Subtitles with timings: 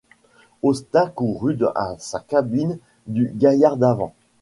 [0.63, 4.15] Austin courut à sa cabine du gaillard d’avant.